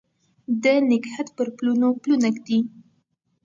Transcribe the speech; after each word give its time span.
د 0.63 0.65
نګهت 0.89 1.27
پر 1.37 1.47
پلونو 1.57 1.87
پلونه 2.01 2.27
ږدي 2.35 2.59